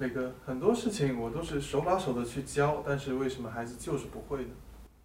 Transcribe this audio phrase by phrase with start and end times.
[0.00, 4.50] 那个，很多事情我都是手把手的去教，但是为什么孩子就是不会呢？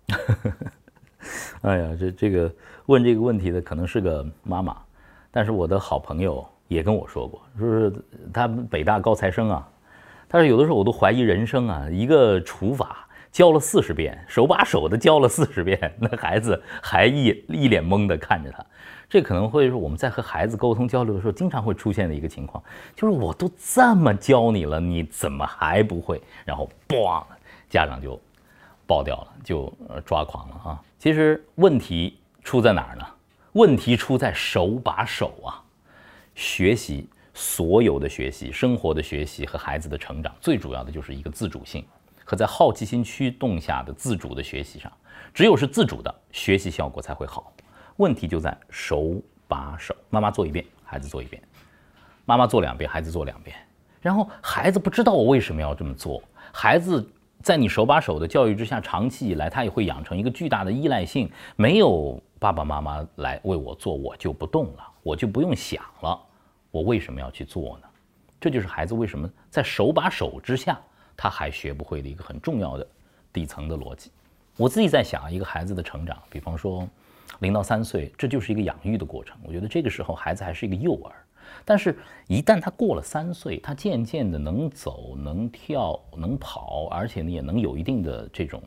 [1.61, 2.53] 哎呀，这这个
[2.85, 4.77] 问这个问题的可能是个妈妈，
[5.31, 7.91] 但是我的好朋友也跟我说过，说是
[8.31, 9.67] 他北大高材生啊，
[10.29, 18.63] 他说有的时候我都怀疑人生啊，一个除法教了四十遍，手把手的教了四十遍，那孩子还一一脸懵的看着他，
[19.09, 22.63] 这可能会是我们在和孩子沟通交流的时候经常会出现的一个情况，
[22.95, 26.21] 就是我都这么教你了，你怎么还不会？
[26.45, 27.23] 然后咣，
[27.71, 28.21] 家长就
[28.85, 29.73] 爆掉了，就
[30.05, 30.81] 抓狂了啊！
[30.99, 33.03] 其实问题出在哪儿呢？
[33.53, 35.57] 问题出在手把手啊！
[36.35, 41.83] 学习所有的学习、生活的学习和孩子的成长，最主要的就是一个自主性
[42.23, 44.91] 和在好奇心驱动下的自主的学习上。
[45.33, 47.51] 只有是自主的，学习效果才会好。
[47.97, 49.15] 问题就在手
[49.47, 51.41] 把手，妈妈做一遍，孩子做一遍；
[52.25, 53.55] 妈妈做两遍，孩子做两遍。
[54.01, 57.07] 然后孩子不知道我为什么要这么做，孩子。
[57.41, 61.29] 在你手把手的教育之下，长期以来，他也会养成一个巨大的依赖性。
[61.57, 66.17] 没有爸爸妈妈来为我做，我就不动了，我就不用想了。
[66.71, 67.87] 我为什么要去做呢？
[68.39, 70.79] 这就是孩子为什么在手把手之下，
[71.23, 72.85] 他还学不会的一个很重要的
[73.31, 74.11] 底层的逻辑。
[74.57, 76.85] 我自己在想，一个孩子的成长，比方说
[77.39, 79.37] 零到三岁，这就是一个养育的过程。
[79.41, 81.15] 我觉得这个时候孩子还是一个幼儿。
[81.63, 88.61] 但是，一旦他过了三岁，他渐渐的能走、能跳、能跑，而且呢也能有一定的这种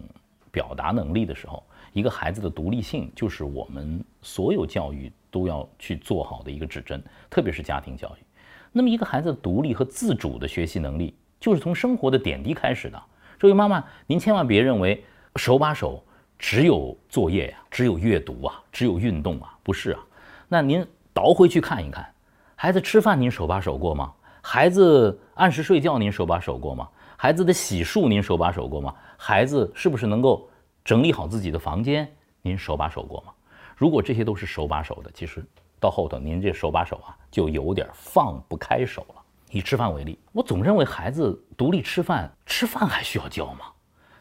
[0.51, 1.63] 表达能力的时候，
[1.93, 8.25] 一个孩子的独立性就是我们所有教育都要去做好的一个指针，特别是家庭教育。
[8.73, 13.03] 那么，一个孩子独立和自主的学习能力，就是从生活的点滴开始的。
[13.39, 15.05] 这位妈妈，您千万别认为
[15.37, 16.03] 手把手
[16.39, 20.01] 只有作业呀，只有阅读啊，只有运动啊，不是啊。
[20.49, 22.07] 那您倒回去看一看。
[22.55, 24.13] 孩子吃饭您手把手过吗？
[24.41, 26.89] 孩子按时睡觉您手把手过吗？
[27.17, 28.95] 孩子的洗漱您手把手过吗？
[29.17, 30.49] 孩子是不是能够
[30.85, 32.11] 整理好自己的房间
[32.43, 33.33] 您手把手过吗？
[33.77, 35.45] 如果这些都是手把手的，其实
[35.79, 39.23] 到后头您这手把手啊就有点放不开手了。
[39.51, 43.67] 以吃饭为例，我总认为孩子独立吃饭，吃饭还需要教吗？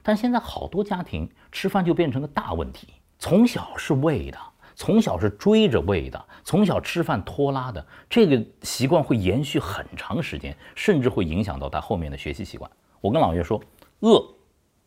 [0.02, 4.38] 但现在好多家庭吃饭就变成个大问题，从小是喂的。
[4.78, 12.70] 从小是追着喂的，从小吃饭拖拉的，这个习惯会延续很长时间，甚至会影响到他后面的学习习惯。
[13.00, 13.58] 我跟老岳说，
[14.02, 14.22] 饿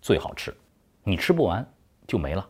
[0.03, 0.55] 最好吃，
[1.03, 1.67] 你吃不完
[2.07, 2.47] 就没了，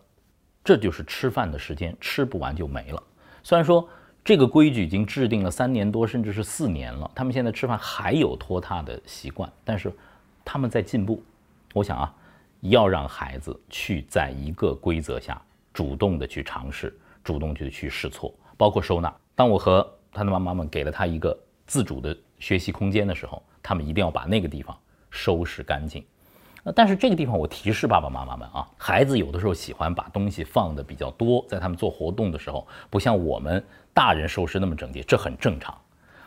[0.64, 3.00] 这就是吃饭的时间，吃不完就没了。
[3.44, 3.88] 虽然说
[4.28, 9.90] 这个规矩已经制定了三年多，甚至是四年了，他们现在吃饭还有拖沓的习惯，但是
[10.44, 11.24] 他们在进步。
[11.72, 12.14] 我想啊，
[12.60, 15.40] 要让孩子去在一个规则下
[15.72, 16.94] 主动的去尝试。
[17.24, 19.10] 主动去去试错，包括收纳。
[19.34, 21.34] 当我和他的妈妈们给了他一个
[21.66, 24.78] 自主的学习空间的时候，他们一定要把那个地方
[25.08, 26.04] 收拾干净。
[26.74, 35.76] 但是这个地方我提示爸爸妈妈们啊，孩子有的时候喜欢把东西放的比较多，在他们做活动的时候，不像我们大人收拾那么整洁，这很正常。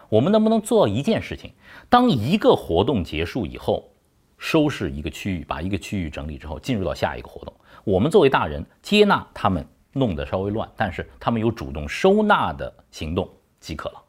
[0.10, 1.52] 我们能不能做到一件事情？
[1.90, 3.90] 当一个活动结束以后，
[4.38, 7.54] 收拾一个区域，把一个区域整理之后，进入到下一个活动。
[7.84, 9.66] 我们作为大人，接纳他们。
[9.94, 14.02] 弄得稍微乱，但是他们有主动收纳的行动即可了，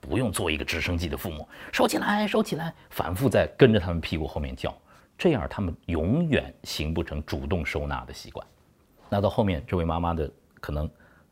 [0.00, 4.74] 不用做一个直升机的父母，收起来，收起来，反复在跟着他们屁股后面叫，
[5.22, 8.44] 这样他们永远形不成主动收纳的习惯。
[9.08, 10.28] 那到后面，这位妈妈的
[10.60, 10.90] 可能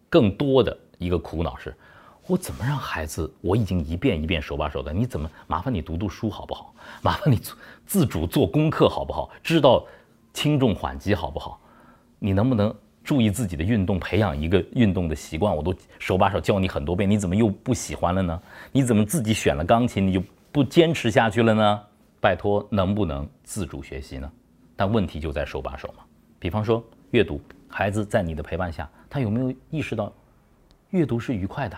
[0.08, 1.74] 更多的一个苦恼是：
[2.28, 3.28] 我怎么让孩子？
[3.40, 6.72] 我已经一遍一遍手把手的，你怎么麻烦你读读书好不好？
[7.02, 7.40] 麻烦你
[7.84, 9.28] 自主做功课好不好？
[9.42, 9.84] 知道
[10.32, 11.60] 轻重缓急好不好？
[12.20, 12.72] 你能不能？
[13.02, 18.40] 注意自己的运动，培养一个运动的习惯，我都手把手教你很多遍，你怎么又不喜欢了呢？
[18.70, 21.82] 你怎么自己选了钢琴，你就不坚持下去了呢？
[22.20, 24.30] 拜托，能不能自主学习呢？
[24.76, 26.04] 但问题就在手把手嘛。
[26.38, 30.12] 比方说阅读，孩子在你的陪伴下，他有没有意识到
[30.90, 31.76] 阅读是愉快的？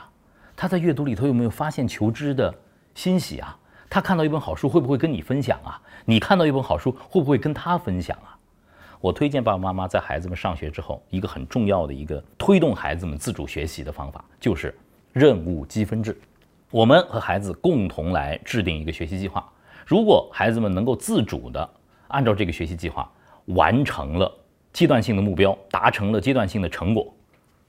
[0.56, 2.52] 他在阅读里头有没有发现求知的
[2.94, 3.56] 欣喜啊？
[3.88, 5.81] 他看到一本好书会不会跟你分享啊？
[6.04, 8.37] 你看到一本好书会不会跟他分享啊？
[9.00, 14.75] 我推荐爸爸妈妈在孩子们上学之后，一个很重要的一个推动孩子们自主学习的方法，就是
[15.12, 16.20] 任务积分制。
[16.70, 19.44] 我们和孩子共同来制定一个学习计划。
[19.87, 21.69] 如果孩子们能够自主的
[22.08, 23.11] 按照这个学习计划
[23.46, 24.32] 完成了
[24.73, 27.12] 阶段性的目标，达成了阶段性的成果，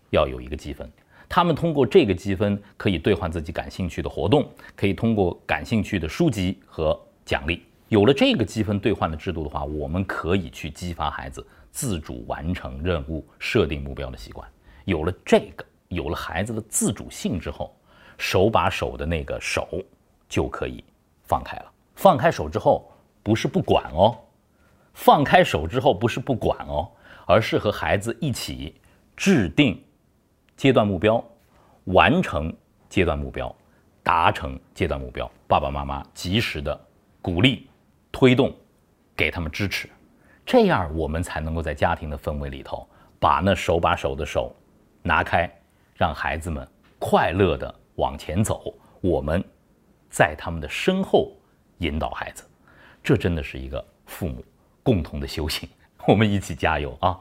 [0.10, 0.90] 要有一个积分。
[1.28, 7.64] 他们通过这个积分可以兑换自己感兴趣的活动，可以通过感兴趣的书籍和奖励。
[7.90, 14.48] 有了这个积分兑换的制度的话，我们可以去激发孩子自主完成任务、设定目标的习惯。
[14.86, 17.76] 有了这个，有了孩子的自主性之后，
[18.18, 19.68] 手把手的那个手
[20.30, 20.84] 就可以
[21.24, 21.73] 放开了。
[21.96, 22.92] 放开手之后
[23.22, 24.18] 不是不管哦，
[24.94, 26.90] 放开手之后不是不管哦，
[27.26, 28.80] 而是和孩子一起
[29.16, 29.82] 制定
[30.58, 31.24] 阶段目标，
[31.86, 32.54] 完成
[32.90, 33.54] 阶段目标，
[34.04, 35.30] 达成阶段目标。
[35.48, 36.80] 爸爸妈妈及时的
[37.22, 37.70] 鼓励、
[38.12, 38.54] 推动，
[39.16, 39.88] 给他们支持，
[40.46, 42.88] 这样我们才能够在家庭的氛围里头，
[43.20, 44.54] 把那手把手的手
[45.02, 45.50] 拿开，
[45.96, 46.68] 让孩子们
[47.00, 48.74] 快乐的往前走。
[49.00, 49.44] 我们
[50.10, 51.32] 在他们的身后
[51.84, 52.44] 引导孩子，
[53.04, 54.44] 这真的是一个父母
[54.82, 55.68] 共同的修行。
[56.08, 57.20] 我们一起加油啊！